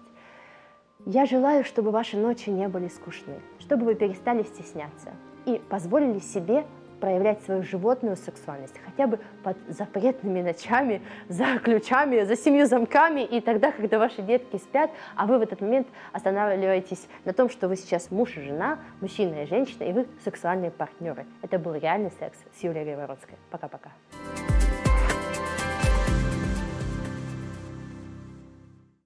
Я 1.06 1.26
желаю, 1.26 1.66
чтобы 1.66 1.92
ваши 1.92 2.18
ночи 2.18 2.50
не 2.50 2.68
были 2.70 2.88
скучны, 2.88 3.36
чтобы 3.60 3.86
вы 3.86 3.96
перестали 3.96 4.44
стесняться 4.44 5.12
и 5.46 5.62
позволили 5.70 6.20
себе 6.20 6.66
проявлять 7.00 7.42
свою 7.44 7.64
животную 7.64 8.16
сексуальность, 8.16 8.76
хотя 8.86 9.08
бы 9.08 9.20
под 9.44 9.58
запретными 9.70 10.42
ночами, 10.42 11.02
за 11.30 11.60
ключами, 11.60 12.24
за 12.24 12.36
семью 12.36 12.66
замками, 12.66 13.22
и 13.22 13.42
тогда, 13.42 13.72
когда 13.72 14.00
ваши 14.00 14.22
детки 14.22 14.58
спят, 14.58 14.92
а 15.16 15.26
вы 15.26 15.40
в 15.40 15.42
этот 15.42 15.62
момент 15.62 15.88
останавливаетесь 16.14 17.08
на 17.26 17.34
том, 17.34 17.50
что 17.50 17.68
вы 17.68 17.76
сейчас 17.76 18.12
муж 18.12 18.38
и 18.38 18.42
жена, 18.42 18.80
мужчина 19.02 19.44
и 19.44 19.46
женщина, 19.46 19.84
и 19.84 19.94
вы 19.94 20.08
сексуальные 20.24 20.72
партнеры. 20.72 21.26
Это 21.42 21.60
был 21.60 21.76
реальный 21.76 22.12
секс 22.20 22.38
с 22.58 22.64
Юлией 22.64 22.86
Гайворонской. 22.86 23.36
Пока-пока. 23.50 23.92